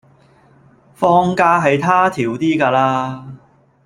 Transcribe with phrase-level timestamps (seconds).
[0.95, 3.35] 放假係他條 D 架啦